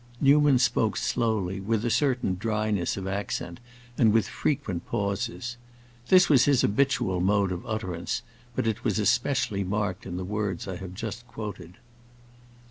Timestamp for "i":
10.67-10.77